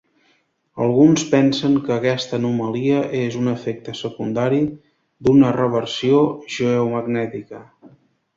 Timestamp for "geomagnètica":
6.57-7.63